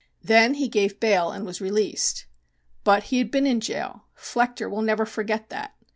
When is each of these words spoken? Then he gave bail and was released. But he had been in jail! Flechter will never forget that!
Then 0.23 0.55
he 0.55 0.67
gave 0.67 0.99
bail 0.99 1.29
and 1.29 1.45
was 1.45 1.61
released. 1.61 2.25
But 2.83 3.03
he 3.13 3.19
had 3.19 3.29
been 3.29 3.45
in 3.45 3.59
jail! 3.59 4.05
Flechter 4.15 4.67
will 4.67 4.81
never 4.81 5.05
forget 5.05 5.49
that! 5.49 5.75